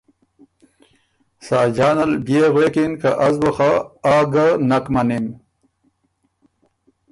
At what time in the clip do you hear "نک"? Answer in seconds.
4.69-4.85